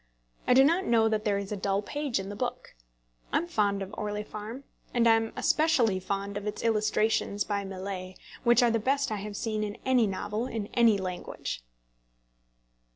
[0.47, 2.73] I do not know that there is a dull page in the book.
[3.31, 4.63] I am fond of Orley Farm;
[4.95, 9.37] and am especially fond of its illustrations by Millais, which are the best I have
[9.37, 11.63] seen in any novel in any language.